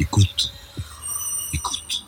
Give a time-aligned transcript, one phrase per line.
[0.00, 0.50] Écoute.
[1.52, 2.06] Écoute.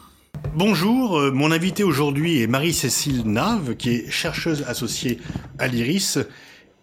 [0.55, 5.19] Bonjour, euh, mon invité aujourd'hui est Marie-Cécile Nave, qui est chercheuse associée
[5.59, 6.19] à l'IRIS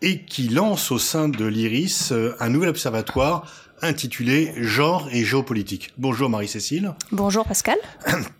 [0.03, 3.51] et qui lance au sein de l'IRIS euh, un nouvel observatoire
[3.81, 5.93] intitulé Genre et géopolitique.
[5.97, 6.93] Bonjour Marie-Cécile.
[7.11, 7.77] Bonjour Pascal.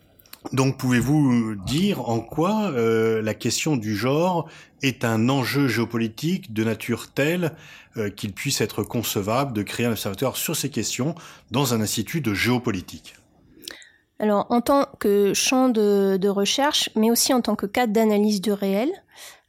[0.52, 4.50] Donc pouvez-vous dire en quoi euh, la question du genre
[4.82, 7.52] est un enjeu géopolitique de nature telle
[7.98, 11.14] euh, qu'il puisse être concevable de créer un observatoire sur ces questions
[11.52, 13.16] dans un institut de géopolitique?
[14.18, 18.42] Alors en tant que champ de, de recherche, mais aussi en tant que cadre d'analyse
[18.42, 18.90] du réel,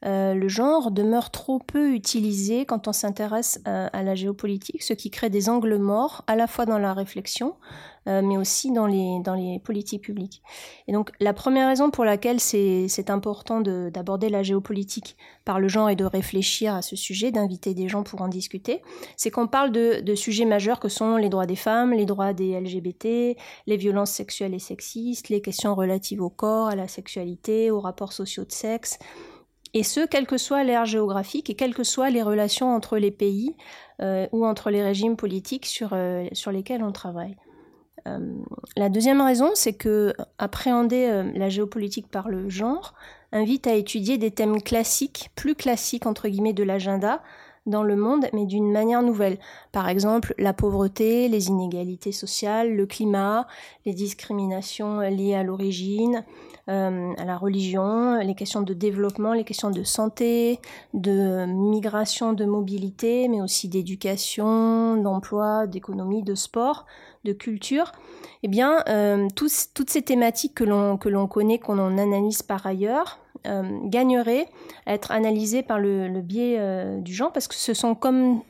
[0.07, 4.95] euh, le genre demeure trop peu utilisé quand on s'intéresse à, à, la géopolitique, ce
[4.95, 7.55] qui crée des angles morts à la fois dans la réflexion,
[8.09, 10.43] euh, mais aussi dans les, dans les politiques publiques.
[10.89, 15.91] Et donc la première raison pour laquelle c'est important d'aborder la géopolitique par le genre
[15.91, 18.81] et de réfléchir à ce sujet, d'inviter des gens pour en discuter,
[19.19, 22.33] c'est qu'on parle de, de sujets majeurs que sont les droits des femmes, les droits
[22.33, 27.71] des LGBT, les violences sexuelles et sexistes, les questions relatives au corps, à la sexualité,
[27.71, 28.99] aux rapports sociaux de sexe,
[29.75, 33.11] et ce, quelle que soit l'ère géographique et quelles que soient les relations entre les
[33.11, 33.55] pays
[34.01, 37.37] euh, ou entre les régimes politiques sur, euh, lesquels on travaille.
[38.09, 38.19] Euh,
[38.77, 42.95] la deuxième raison, c'est que appréhender la géopolitique par le genre
[43.33, 47.23] invite à étudier des thèmes classiques, plus classiques entre guillemets de l'agenda,
[47.67, 49.39] dans le monde, mais d'une manière nouvelle.
[49.71, 53.47] Par exemple, la pauvreté, les inégalités sociales, le climat,
[53.85, 56.25] les discriminations liées à l'origine,
[56.69, 60.59] euh, à la religion, les questions de développement, les questions de santé,
[60.95, 66.87] de migration, de mobilité, mais aussi d'éducation, d'emploi, d'économie, de sport,
[67.25, 67.93] de culture.
[68.43, 73.63] Eh bien, euh, toutes ces thématiques que l'on connaît, qu'on en analyse par ailleurs, euh,
[73.85, 74.47] gagneraient
[74.85, 78.43] à être analysées par le, biais euh, du genre, parce que ce sont comme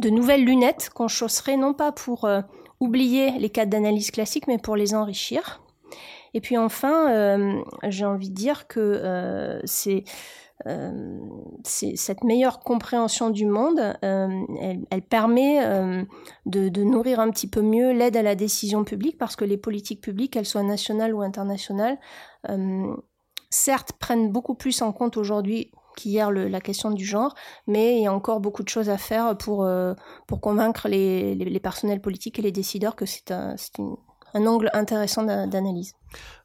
[0.00, 2.40] de nouvelles lunettes qu'on chausserait non pas pour euh,
[2.80, 5.62] oublier les cadres d'analyse classiques, mais pour les enrichir.
[6.34, 10.04] Et puis enfin, euh, j'ai envie de dire que c'est
[11.64, 15.60] cette meilleure compréhension du monde, elle, permet
[16.46, 19.56] de, de, nourrir un petit peu mieux l'aide à la décision publique parce que les
[19.56, 21.98] politiques publiques, qu'elles soient nationales ou internationales,
[23.52, 27.34] certes prennent beaucoup plus en compte aujourd'hui qu'hier la question du genre,
[27.66, 29.92] mais il y a encore beaucoup de choses à faire pour, euh,
[30.26, 33.96] pour convaincre les, les, personnels politiques et les décideurs que c'est un, une,
[34.34, 35.94] un angle intéressant d'analyse.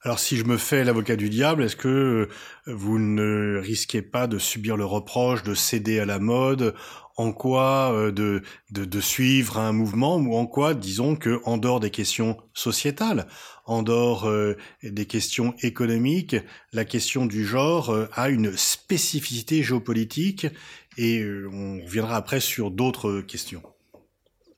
[0.04, 2.30] Alors si je me fais l'avocat du diable, est-ce que euh,
[2.68, 6.76] vous ne risquez pas de subir le reproche de céder à la mode
[7.18, 11.58] en quoi euh, de, de, de, suivre un mouvement ou en quoi, disons que en
[11.58, 13.28] dehors des questions sociétales,
[13.66, 16.36] en dehors euh, des questions économiques,
[16.74, 20.48] la question du genre a une spécificité géopolitique
[20.98, 23.62] et on reviendra après sur d'autres questions.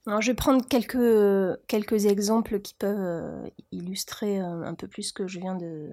[0.09, 5.03] Alors, je vais prendre quelques, quelques exemples qui peuvent euh, illustrer euh, un peu plus
[5.03, 5.91] ce que je viens de,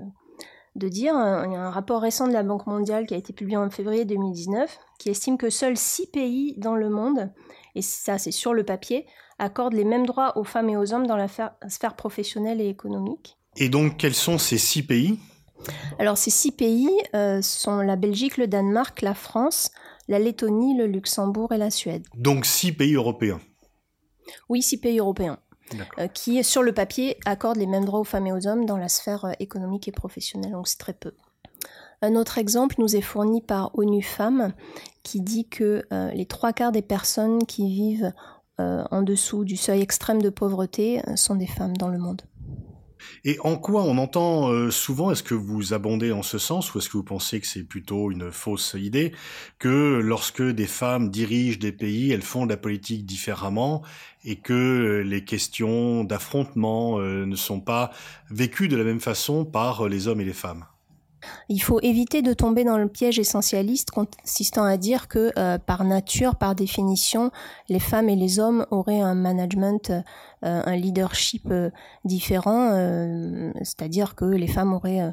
[0.75, 1.13] de dire.
[1.45, 3.69] Il y a un rapport récent de la Banque mondiale qui a été publié en
[3.69, 7.31] février 2019 qui estime que seuls six pays dans le monde,
[7.75, 9.05] et ça c'est sur le papier,
[9.39, 13.37] accordent les mêmes droits aux femmes et aux hommes dans la sphère professionnelle et économique.
[13.59, 15.19] Et donc quels sont ces six pays?
[15.99, 19.73] Alors ces six pays euh, sont la Belgique, le Danemark, la France,
[20.09, 22.07] la Lettonie, le Luxembourg et la Suède.
[22.15, 23.41] Donc six pays européens
[24.49, 25.39] oui, six pays européens,
[25.99, 28.77] euh, qui, sur le papier, accordent les mêmes droits aux femmes et aux hommes dans
[28.77, 31.13] la sphère euh, économique et professionnelle, donc c'est très peu.
[32.03, 34.53] Un autre exemple nous est fourni par ONU Femmes,
[35.03, 38.13] qui dit que euh, les trois quarts des personnes qui vivent
[38.61, 42.23] euh, en dessous du seuil extrême de pauvreté sont des femmes dans le monde.
[43.25, 46.79] Et en quoi on entend euh, souvent, est-ce que vous abondez en ce sens ou
[46.79, 49.13] est-ce que vous pensez que c'est plutôt une fausse idée
[49.59, 53.83] que lorsque des femmes dirigent des pays, elles font de la politique différemment
[54.25, 57.91] et que les questions d'affrontement euh, ne sont pas
[58.31, 60.65] vécues de la même façon par les hommes et les femmes?
[61.49, 65.85] Il faut éviter de tomber dans le piège essentialiste consistant à dire que euh, par
[65.85, 67.31] nature, par définition,
[67.69, 70.03] les femmes et les hommes auraient un management, euh,
[70.65, 71.71] un leadership euh,
[72.05, 72.71] différent,
[73.63, 75.13] c'est-à-dire que les femmes auraient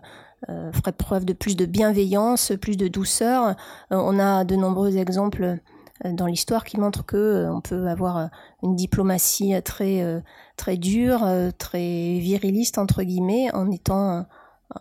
[0.98, 3.56] preuve de plus de bienveillance, plus de douceur.
[3.90, 5.58] on a de nombreux exemples
[6.04, 8.30] dans l'histoire qui montrent que on peut avoir
[8.62, 10.22] une diplomatie très
[10.58, 11.26] très dure,
[11.58, 14.26] très viriliste entre guillemets, en étant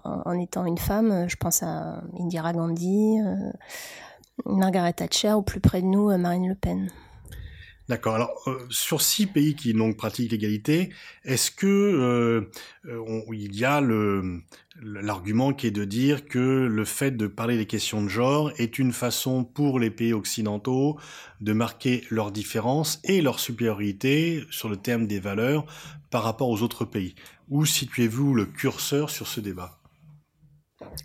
[0.04, 3.50] en étant une femme, je pense à Indira Gandhi, euh,
[4.46, 6.90] Margaret Thatcher, ou plus près de nous, euh, Marine Le Pen.
[7.88, 8.14] D'accord.
[8.14, 10.90] Alors, euh, sur six pays qui donc pratiquent l'égalité,
[11.24, 12.50] est-ce que euh,
[12.86, 13.82] euh, il y a
[14.80, 18.78] l'argument qui est de dire que le fait de parler des questions de genre est
[18.78, 20.96] une façon pour les pays occidentaux
[21.40, 25.66] de marquer leurs différences et leur supériorité sur le terme des valeurs
[26.10, 27.14] par rapport aux autres pays?
[27.50, 29.81] Où situez-vous le curseur sur ce débat?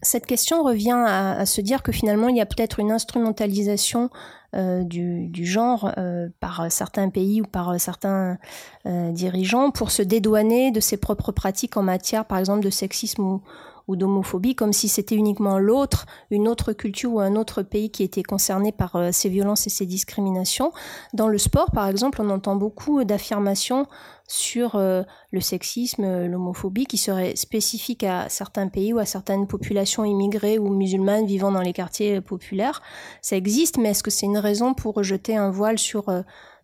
[0.01, 4.09] Cette question revient à, se dire que finalement il y a peut-être une instrumentalisation
[4.55, 8.37] euh, du, genre euh, par certains pays ou par certains
[8.85, 13.23] euh, dirigeants pour se dédouaner de ses propres pratiques en matière par exemple de sexisme
[13.23, 13.41] ou,
[13.87, 18.03] ou d'homophobie, comme si c'était uniquement l'autre, une autre culture ou un autre pays qui
[18.03, 20.71] était concerné par euh, ces violences et ces discriminations.
[21.13, 23.87] Dans le sport, par exemple, on entend beaucoup d'affirmations
[24.27, 29.47] sur euh, le sexisme, euh, l'homophobie, qui seraient spécifiques à certains pays ou à certaines
[29.47, 32.81] populations immigrées ou musulmanes vivant dans les quartiers populaires.
[33.21, 36.09] Ça existe, mais est-ce que c'est une raison pour rejeter un voile sur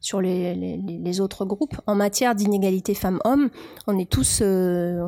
[0.04, 1.80] sur les, les, autres groupes.
[1.88, 3.50] En matière d'inégalité femmes-hommes,
[3.88, 5.00] on est tous, euh,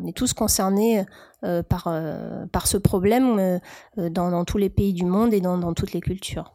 [0.00, 1.04] on est tous concernés
[1.44, 3.60] euh, par, euh, par ce problème
[3.96, 6.50] dans, tous les pays du monde et dans, toutes les cultures.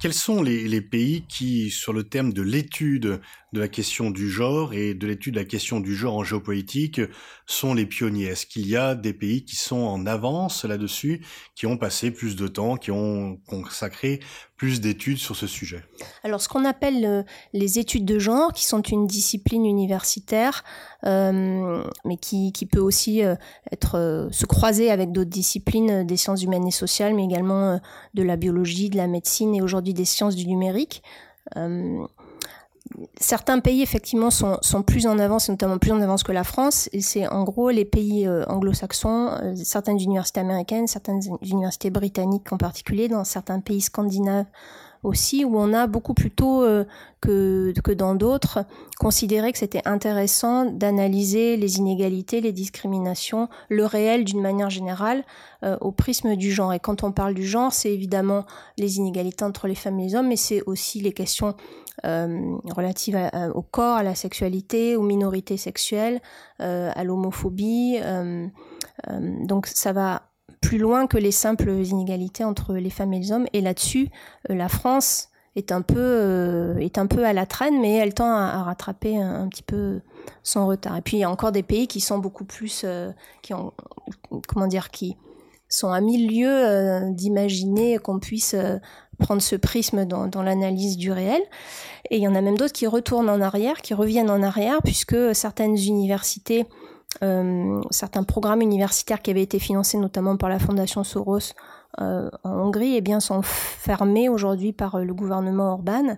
[0.00, 3.20] Quels sont les, les, pays qui, sur le thème de l'étude
[3.52, 7.00] de la question du genre et de l'étude de la question du genre en géopolitique,
[7.46, 8.26] sont les pionniers.
[8.26, 12.36] Est-ce qu'il y a des pays qui sont en avance là-dessus, qui ont passé plus
[12.36, 14.20] de temps, qui ont consacré
[14.56, 15.84] plus d'études sur ce sujet?
[16.22, 17.22] Alors, ce qu'on appelle euh,
[17.52, 20.64] les études de genre, qui sont une discipline universitaire,
[21.04, 23.34] euh, mais qui, peut aussi euh,
[23.70, 27.80] être se croiser avec d'autres disciplines des sciences humaines et sociales, mais également
[28.14, 31.02] de la biologie, de la médecine et aujourd'hui des sciences du numérique
[33.18, 36.88] certains pays effectivement sont, sont, plus en avance, notamment plus en avance que la France.
[36.92, 42.52] Et c'est en gros les pays euh, anglo-saxons, euh, certaines universités américaines, certaines universités britanniques
[42.52, 44.46] en particulier, dans certains pays scandinaves
[45.02, 46.84] aussi, où on a beaucoup plus tôt euh,
[47.20, 48.64] que, que dans d'autres
[48.98, 55.24] considéré que c'était intéressant d'analyser les inégalités, les discriminations, le réel d'une manière générale
[55.80, 56.72] au prisme du genre.
[56.72, 58.44] Et quand on parle du genre, c'est évidemment
[58.78, 61.54] les inégalités entre les femmes et les hommes, mais c'est aussi les questions
[62.04, 63.18] euh, relatives
[63.54, 66.20] au corps, à la sexualité, aux minorités sexuelles,
[66.60, 67.98] euh, à l'homophobie.
[68.00, 68.48] Euh,
[69.08, 70.22] donc ça va
[70.62, 73.46] plus loin que les simples inégalités entre les femmes et les hommes.
[73.52, 74.08] Et là-dessus,
[74.48, 78.62] la France est un peu est un peu à la traîne, mais elle tend à,
[78.62, 80.00] rattraper un, petit peu
[80.42, 80.96] son retard.
[80.96, 82.86] Et puis il y a encore des pays qui sont beaucoup plus
[83.42, 83.74] qui ont
[84.48, 85.18] comment dire qui
[85.68, 88.56] sont à mille lieues d'imaginer qu'on puisse
[89.18, 91.40] prendre ce prisme dans, dans l'analyse du réel.
[92.10, 94.82] Et il y en a même d'autres qui retournent en arrière, qui reviennent en arrière,
[94.84, 101.04] puisque certaines universités, euh, certains programmes universitaires qui avaient été financés notamment par la Fondation
[101.04, 101.52] Soros
[102.00, 106.16] euh, en Hongrie, eh bien, sont fermés aujourd'hui par le gouvernement Orban.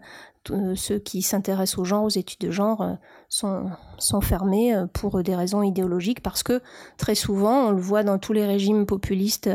[0.51, 2.93] Euh, ceux qui s'intéressent au genre, aux études de genre, euh,
[3.29, 3.71] sont,
[4.23, 6.61] fermés euh, pour des raisons idéologiques, parce que
[6.97, 9.51] très souvent, on le voit dans tous les régimes populistes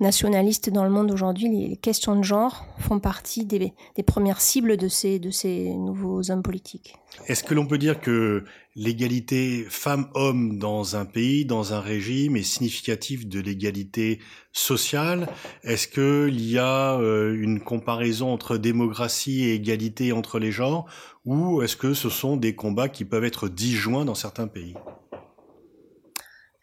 [0.00, 3.72] nationalistes dans le monde aujourd'hui, les questions de genre font partie des,
[4.06, 6.96] premières cibles de ces, de ces nouveaux hommes politiques.
[7.28, 12.42] Est-ce que l'on peut dire que l'égalité femmes-hommes dans un pays, dans un régime, est
[12.42, 14.20] significative de l'égalité
[14.52, 15.28] sociale?
[15.62, 20.86] Est-ce qu'il y a euh, une comparaison entre démocratie et égalité entre les genres?
[21.26, 24.74] Ou est-ce que ce sont des combats qui peuvent être disjoints dans certains pays?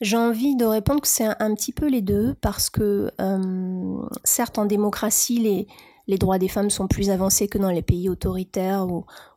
[0.01, 4.57] J'ai envie de répondre que c'est un, petit peu les deux, parce que euh, certes
[4.57, 5.67] en démocratie, les,
[6.07, 8.87] les droits des femmes sont plus avancés que dans les pays autoritaires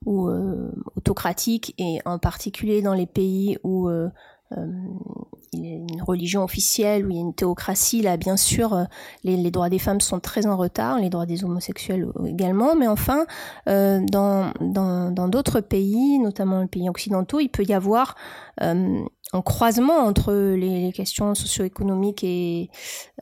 [0.05, 4.09] ou, euh, autocratiques, et en particulier dans les pays où euh,
[4.53, 8.87] une religion officielle, où il y a une théocratie, là bien sûr
[9.25, 12.87] les, les, droits des femmes sont très en retard, les droits des homosexuels également, mais
[12.87, 13.27] enfin
[13.67, 18.15] dans d'autres pays, notamment les pays occidentaux, il peut y avoir
[18.61, 22.71] un croisement entre les, questions socio-économiques et,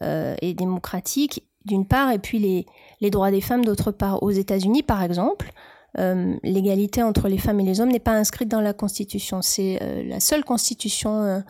[0.03, 2.67] euh, et démocratiques d'une part et puis les,
[3.01, 4.23] les droits des femmes d'autre part.
[4.23, 5.51] Aux États-Unis, par exemple,
[5.99, 9.43] euh, l'égalité entre les femmes et les hommes n'est pas inscrite dans la Constitution.
[9.43, 11.43] C'est euh, la seule Constitution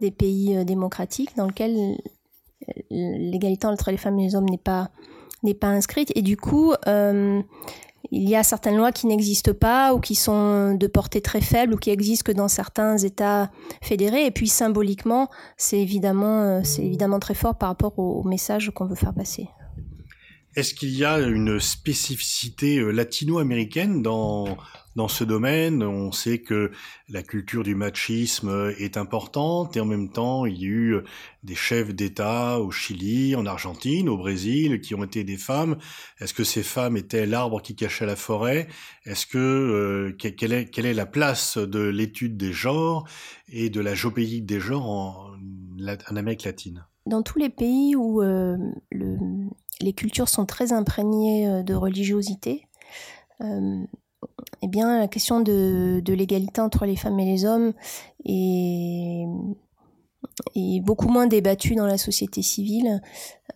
[0.00, 1.98] des pays démocratiques dans lequel
[2.90, 4.90] l'égalité entre les femmes et les hommes n'est pas
[5.42, 6.72] n'est pas inscrite et du coup
[8.10, 11.74] il y a certaines lois qui n'existent pas ou qui sont de portée très faible
[11.74, 14.26] ou qui existent que dans certains États fédérés.
[14.26, 18.86] Et puis symboliquement, c'est évidemment, euh, c'est évidemment très fort par rapport au message qu'on
[18.86, 19.48] veut faire passer.
[20.54, 24.58] Est-ce qu'il y a une spécificité euh, latino-américaine dans
[24.96, 25.82] dans ce domaine?
[25.82, 26.70] On sait que
[27.08, 30.96] la culture du machisme est importante et en même temps, il y a eu
[31.42, 35.78] des chefs d'État au Chili, en Argentine, au Brésil, qui ont été des femmes.
[36.20, 38.68] Est-ce que ces femmes étaient l'arbre qui cachait la forêt?
[39.04, 43.08] Est-ce que euh, quelle, est, quelle est la place de l'étude des genres
[43.48, 45.30] et de la géopolitique des genres en,
[46.10, 46.86] en Amérique latine?
[47.06, 48.56] Dans tous les pays où euh,
[48.92, 49.16] le,
[49.82, 52.66] les cultures sont très imprégnées euh, de religiosité,
[53.42, 53.84] euh,
[54.62, 57.72] eh bien, la question de, l'égalité entre les femmes et les hommes
[58.24, 59.26] est,
[60.80, 63.02] beaucoup moins débattue dans la société civile,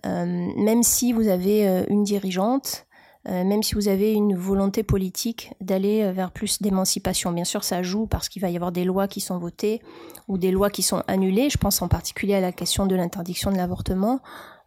[0.04, 2.86] euh, même si vous avez une dirigeante,
[3.24, 7.32] même si vous avez une volonté politique d'aller vers plus d'émancipation.
[7.32, 9.80] Bien sûr, ça joue parce qu'il va y avoir des lois qui sont votées
[10.28, 11.50] ou des lois qui sont annulées.
[11.50, 14.20] Je pense en particulier à la question de l'interdiction de l'avortement.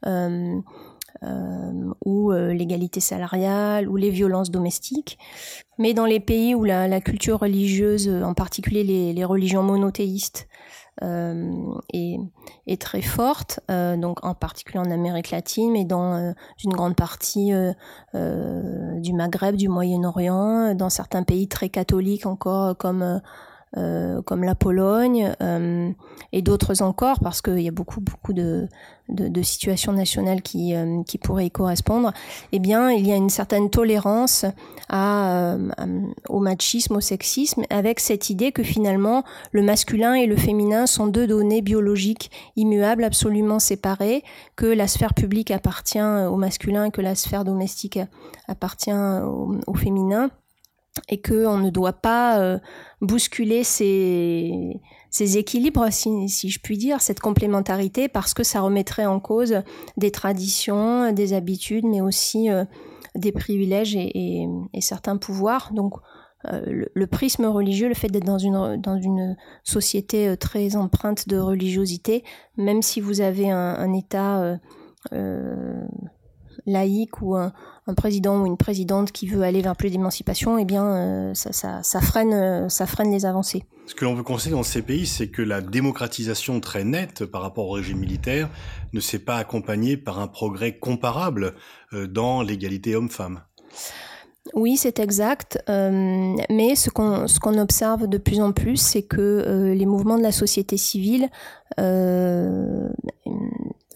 [0.06, 0.60] Euh,
[1.24, 5.18] euh, ou euh, l'égalité salariale ou les violences domestiques.
[5.78, 10.48] Mais dans les pays où la, la culture religieuse, en particulier les, les religions monothéistes,
[11.02, 12.18] euh, est,
[12.68, 16.34] est, très forte, euh, donc en particulier en Amérique latine, mais dans euh,
[16.66, 17.52] une grande partie
[18.14, 23.22] du Maghreb, du Moyen-Orient, dans certains pays très catholiques encore comme
[23.78, 25.92] euh, comme la Pologne euh,
[26.32, 28.68] et d'autres encore, parce qu'il y a beaucoup beaucoup de,
[29.44, 32.12] situations nationales qui, euh, qui pourraient y correspondre,
[32.52, 34.44] eh bien, il y a une certaine tolérance
[34.92, 41.06] au machisme, au sexisme, avec cette idée que finalement, le masculin et le féminin sont
[41.06, 44.24] deux données biologiques immuables, absolument séparées,
[44.56, 48.00] que la sphère publique appartient au masculin et que la sphère domestique
[48.48, 50.32] appartient au féminin
[51.08, 52.60] et qu'on ne doit pas euh,
[53.02, 54.80] bousculer ces,
[55.38, 59.62] équilibres, si, je puis dire, cette complémentarité, parce que ça remettrait en cause
[59.98, 62.66] des traditions, des habitudes, mais aussi euh,
[63.16, 64.48] des privilèges et,
[64.80, 65.72] certains pouvoirs.
[65.74, 65.94] Donc,
[66.46, 72.24] euh, le, prisme religieux, le fait d'être dans une, société très empreinte de religiosité,
[72.58, 74.60] même si vous avez un, État
[76.66, 77.52] laïque ou un,
[77.88, 81.52] un, président ou une présidente qui veut aller vers plus d'émancipation, eh bien, euh, ça,
[81.52, 83.64] ça, ça, freine, euh, ça freine les avancées.
[83.86, 87.42] Ce que l'on peut constater dans ces pays, c'est que la démocratisation très nette par
[87.42, 88.50] rapport au régime militaire
[88.94, 91.56] ne s'est pas accompagnée par un progrès comparable
[91.94, 93.42] euh, dans l'égalité homme-femme.
[94.54, 95.64] Oui, c'est exact.
[95.70, 99.86] Euh, mais ce qu'on ce qu'on observe de plus en plus, c'est que euh, les
[99.86, 101.30] mouvements de la société civile
[101.80, 102.90] euh,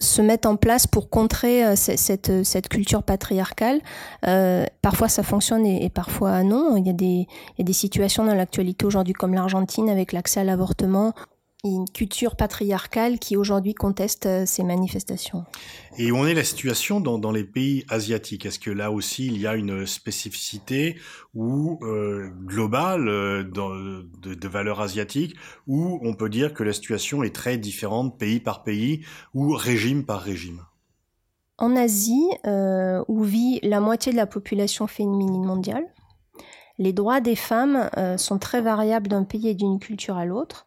[0.00, 3.80] se mettent en place pour contrer euh, cette, cette culture patriarcale.
[4.26, 6.76] Euh, parfois ça fonctionne et, et, parfois non.
[6.76, 10.12] Il y a des, il y a des situations dans l'actualité aujourd'hui comme l'Argentine avec
[10.12, 11.14] l'accès à l'avortement
[11.64, 15.44] une culture patriarcale qui aujourd'hui conteste euh, ces manifestations.
[15.98, 18.46] Et où en est la situation dans, dans les pays asiatiques?
[18.46, 20.98] Est-ce que là aussi il y a une spécificité
[21.34, 25.34] ou euh, globale euh, dans, de, de valeurs asiatiques?
[25.66, 30.04] Où on peut dire que la situation est très différente pays par pays ou régime
[30.04, 30.60] par régime?
[31.56, 35.86] En Asie, euh, où vit la moitié de la population féminine mondiale,
[36.78, 40.66] les droits des femmes euh, sont très variables d'un pays et d'une culture à l'autre.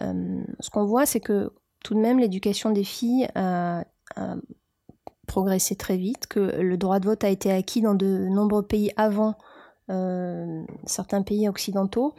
[0.00, 3.84] Euh, ce qu'on voit, c'est que tout de même, l'éducation des filles a,
[5.26, 8.92] progressé très vite, que le droit de vote a été acquis dans de nombreux pays
[8.96, 9.34] avant
[9.90, 12.14] euh, certains pays occidentaux.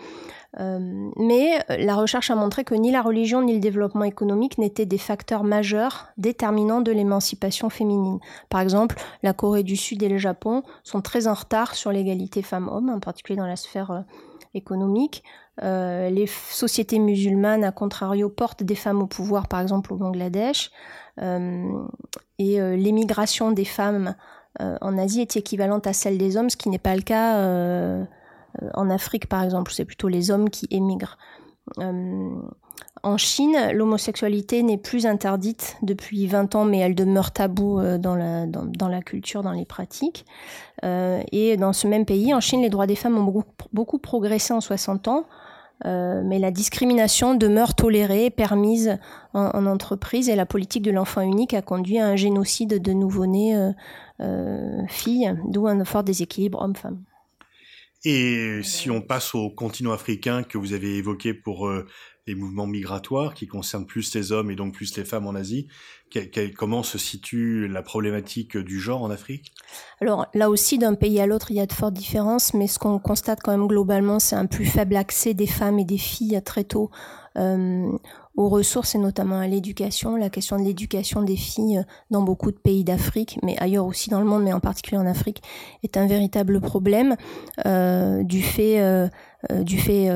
[0.59, 4.85] Euh, mais la recherche a montré que ni la religion ni le développement économique n'étaient
[4.85, 8.19] des facteurs majeurs déterminants de l'émancipation féminine.
[8.49, 12.41] Par exemple, la Corée du Sud et le Japon sont très en retard sur l'égalité
[12.41, 14.05] femmes-hommes, en particulier dans la sphère
[14.55, 15.23] économique.
[15.63, 20.71] Euh, les sociétés musulmanes, à contrario, portent des femmes au pouvoir, par exemple au Bangladesh.
[21.21, 21.85] Euh,
[22.39, 24.15] et euh, l'émigration des femmes
[24.59, 28.07] en Asie est équivalente à celle des hommes, ce qui n'est pas le cas
[28.73, 29.73] en Afrique, par exemple.
[29.73, 31.17] C'est plutôt les hommes qui émigrent.
[33.03, 38.47] En Chine, l'homosexualité n'est plus interdite depuis 20 ans, mais elle demeure taboue dans la,
[38.47, 40.25] dans, la culture, dans les pratiques.
[40.83, 43.43] Euh, et dans ce même pays, en Chine, les droits des femmes ont
[43.73, 45.25] beaucoup, progressé en 60 ans.
[45.85, 48.97] Euh, mais la discrimination demeure tolérée, permise
[49.33, 52.93] en, en, entreprise, et la politique de l'enfant unique a conduit à un génocide de
[52.93, 53.71] nouveau-nés euh,
[54.21, 57.03] euh filles, d'où un fort déséquilibre homme-femme.
[58.05, 61.87] Et si on passe au continent africain que vous avez évoqué pour euh,
[62.27, 65.67] les mouvements migratoires qui concernent plus les hommes et donc plus les femmes en Asie.
[66.57, 69.53] comment se situe la problématique du genre en Afrique?
[70.01, 72.79] Alors là aussi, d'un pays à l'autre, il y a de fortes différences, mais ce
[72.79, 76.41] qu'on constate quand même globalement, c'est un plus faible accès des femmes et des filles
[76.43, 76.89] très tôt
[77.37, 77.91] euh,
[78.37, 80.15] aux ressources et notamment à l'éducation.
[80.15, 84.19] La question de l'éducation des filles dans beaucoup de pays d'Afrique, mais ailleurs aussi dans
[84.19, 85.41] le monde, mais en particulier en Afrique,
[85.83, 87.15] est un véritable problème
[87.65, 89.09] euh, du fait, euh, euh,
[89.63, 90.09] du, fait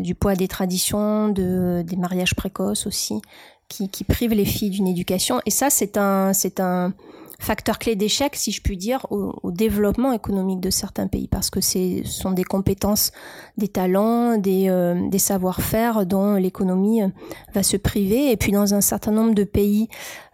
[0.00, 3.20] du poids des traditions, de, des mariages précoces aussi,
[3.68, 5.40] qui, qui privent les filles d'une éducation.
[5.46, 6.92] Et ça, c'est un, c'est un,
[7.38, 11.60] facteur clé d'échec, si je puis dire, au, développement économique de certains pays, parce que
[11.60, 13.12] ce sont des compétences,
[13.56, 17.08] des talents, des, euh, des savoir-faire dont l'économie euh,
[17.54, 18.32] va se priver.
[18.32, 19.88] Et puis dans un certain nombre de pays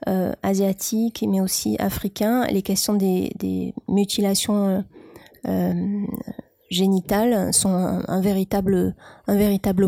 [0.08, 4.84] euh, asiatiques, mais aussi africains, les questions des, des mutilations
[6.70, 8.94] génitales sont un, véritable,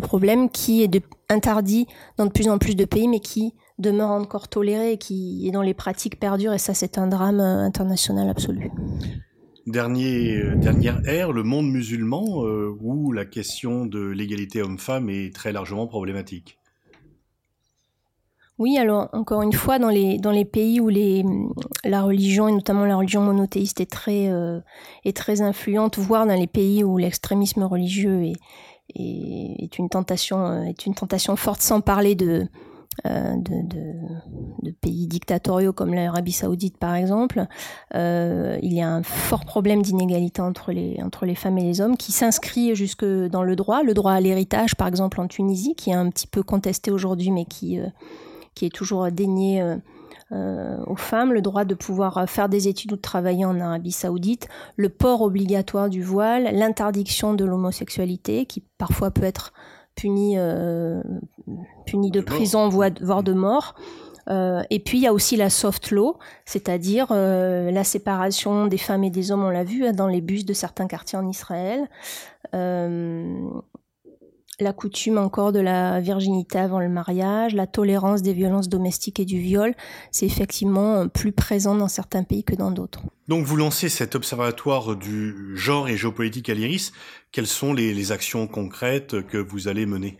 [0.01, 4.49] problème qui est interdit dans de plus en plus de pays, mais qui demeure encore
[4.49, 6.53] toléré et qui est dans les pratiques perdures.
[6.53, 8.71] Et ça, c'est un drame euh, international absolu.
[9.67, 15.35] Dernier, euh, dernière ère, le monde musulman, euh, où la question de l'égalité homme-femme est
[15.35, 16.59] très largement problématique.
[18.59, 21.25] Oui, alors encore une fois, dans les, dans les pays où les,
[21.85, 24.31] la religion, et notamment la religion monothéiste, est très,
[25.05, 28.37] est très influente, voire dans les pays où l'extrémisme religieux est,
[28.95, 32.49] est, est, une tentation, est une tentation forte, sans parler de,
[33.05, 33.93] euh, de, de,
[34.63, 37.45] de, pays dictatoriaux comme l'Arabie saoudite par exemple,
[37.95, 41.83] euh, il y a un fort problème d'inégalité entre les, entre les femmes et les
[41.83, 45.75] hommes qui s'inscrit jusque dans le droit, le droit à l'héritage par exemple en Tunisie,
[45.75, 47.87] qui est un petit peu contesté aujourd'hui mais qui, euh,
[48.57, 49.63] qui est toujours dénié.
[50.33, 53.93] Euh, aux femmes, le droit de pouvoir faire des études ou de travailler en Arabie
[53.93, 59.53] saoudite, le port obligatoire du voile, l'interdiction de l'homosexualité, qui parfois peut être
[59.95, 61.01] puni, euh,
[61.87, 63.77] puni de prison, voire de mort.
[64.29, 68.79] Euh, et puis il y a aussi la soft law, c'est-à-dire euh, la séparation des
[68.79, 71.29] femmes et des hommes, on l'a vu hein, dans les bus de certains quartiers en
[71.29, 71.89] Israël.
[74.61, 79.21] Euh, la coutume encore de la virginité avant le mariage, la tolérance des violences domestiques
[79.21, 79.75] et du viol,
[80.11, 83.03] c'est effectivement plus présent dans certains pays que dans d'autres.
[83.29, 86.93] Donc vous lancez cet observatoire du genre et géopolitique à l'IRIS.
[87.33, 90.17] Quelles sont les, actions concrètes que vous allez mener?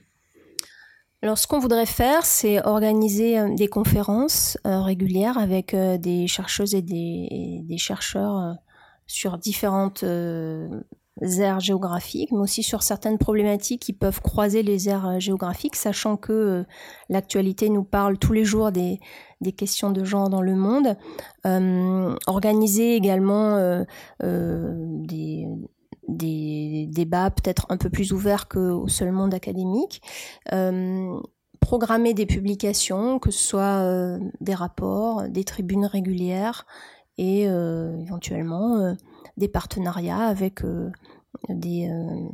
[1.23, 6.27] Alors, ce qu'on voudrait faire, c'est organiser euh, des conférences euh, régulières avec euh, des
[6.27, 8.57] chercheuses et des, des chercheurs
[9.07, 10.05] sur différentes
[11.23, 16.17] aires géographiques, mais aussi sur certaines problématiques qui peuvent croiser les aires euh, géographiques, sachant
[16.17, 16.65] que euh,
[17.09, 19.01] l'actualité nous parle tous les jours des,
[19.41, 20.97] des, questions de genre dans le monde.
[21.47, 23.57] Euh, organiser également
[24.21, 25.47] des,
[26.09, 30.03] des, débats peut-être un peu plus ouverts qu'au seul monde académique.
[31.61, 36.67] programmer des publications, que ce soit des rapports, des tribunes régulières
[37.19, 38.97] et éventuellement
[39.37, 40.91] des partenariats avec euh,
[41.49, 42.29] des euh,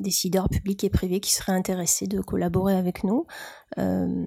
[0.00, 3.26] décideurs publics et privés qui seraient intéressés de collaborer avec nous.
[3.78, 4.26] Euh,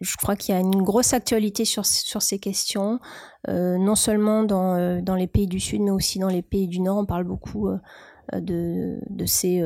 [0.00, 3.00] je crois qu'il y a une grosse actualité sur, sur ces questions,
[3.48, 6.98] non seulement dans, dans les pays du Sud, mais aussi dans les pays du Nord.
[6.98, 7.68] On parle beaucoup
[8.32, 9.60] de, de, ces,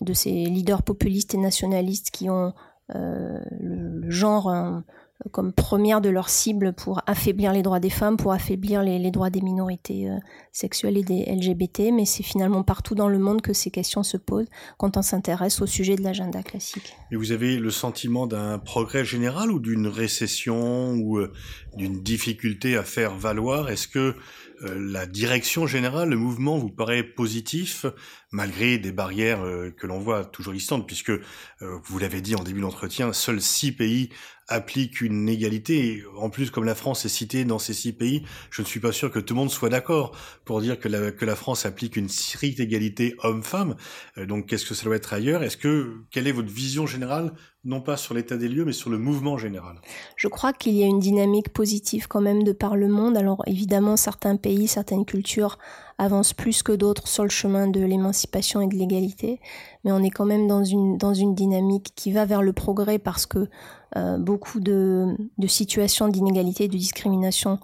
[0.00, 2.52] de ces leaders populistes et nationalistes qui ont
[2.88, 4.82] le, genre
[5.30, 9.30] comme première de leur cible pour affaiblir les droits des femmes, pour affaiblir les, droits
[9.30, 10.16] des minorités euh,
[10.52, 14.16] sexuelles et des LGBT, mais c'est finalement partout dans le monde que ces questions se
[14.16, 16.96] posent quand on s'intéresse au sujet de l'agenda classique.
[17.10, 21.32] Et vous avez le sentiment d'un progrès général ou d'une récession ou euh,
[21.76, 23.70] d'une difficulté à faire valoir?
[23.70, 24.16] Est-ce que
[24.62, 27.86] la direction générale, le mouvement vous paraît positif
[28.30, 29.42] malgré des barrières
[29.76, 31.12] que l'on voit toujours existantes, puisque
[31.60, 34.10] vous l'avez dit en début d'entretien, seuls six pays
[34.48, 36.04] applique une égalité.
[36.16, 38.92] En plus, comme la France est citée dans ces six pays, je ne suis pas
[38.92, 42.60] sûr que tout le monde soit d'accord pour dire que la, France applique une stricte
[42.60, 43.76] égalité homme-femme.
[44.18, 45.42] Euh, donc, qu'est-ce que ça doit être ailleurs?
[45.42, 47.32] Est-ce que quelle est votre vision générale,
[47.64, 49.76] non pas sur l'état des lieux, mais sur le mouvement général
[50.16, 53.16] Je crois qu'il y a une dynamique positive quand même de par le monde.
[53.16, 55.58] Alors, évidemment, certains pays, certaines cultures
[55.98, 59.40] avancent plus que d'autres sur le chemin de l'émancipation et de l'égalité,
[59.84, 62.98] mais on est quand même dans une dans une dynamique qui va vers le progrès
[62.98, 63.48] parce que
[63.96, 67.60] euh, beaucoup de, de situations d'inégalité de discrimination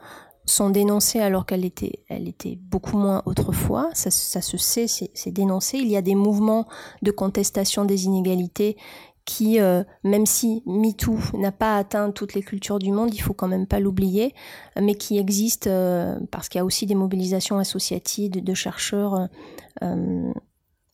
[0.49, 3.91] sont dénoncées alors qu'elle était, elle était beaucoup moins autrefois.
[3.93, 5.79] Ça se sait, c'est dénoncé.
[5.79, 6.67] Il y a des mouvements
[7.03, 8.77] de contestation des inégalités
[9.29, 13.35] qui, euh, même si MeToo n'a pas atteint toutes les cultures du monde, il faut
[13.35, 14.35] quand même pas l'oublier,
[14.81, 19.29] mais qui existent euh, parce qu'il y a aussi des mobilisations associatives de chercheurs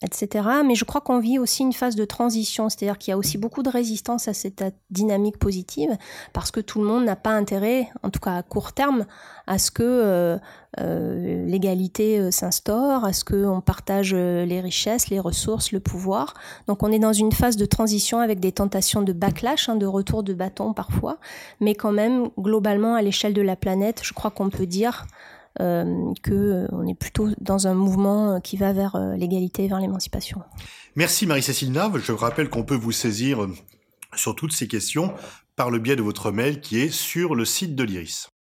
[0.02, 0.48] etc.
[0.64, 3.38] Mais je crois qu'on vit aussi une phase de transition, c'est-à-dire qu'il y a aussi
[3.38, 5.96] beaucoup de résistance à cette dynamique positive,
[6.32, 9.06] parce que tout le monde n'a pas intérêt, en tout cas à court terme,
[9.46, 10.38] à ce que euh,
[10.80, 16.34] euh, l'égalité euh, s'instaure, à ce qu'on partage les richesses, les ressources, le pouvoir.
[16.66, 19.86] Donc on est dans une phase de transition avec des tentations de backlash, hein, de
[19.86, 21.18] retour de bâton parfois,
[21.60, 25.06] mais quand même, globalement, à l'échelle de la planète, je crois qu'on peut dire
[25.58, 30.42] que euh, on est plutôt dans un mouvement euh, qui va vers l'égalité, vers l'émancipation.
[30.96, 31.98] Merci Marie-Cécile Nave.
[31.98, 33.46] Je rappelle qu'on peut vous saisir
[34.14, 35.12] sur toutes ces questions
[35.56, 38.28] par le biais de votre mail qui est sur le site de l'IRIS.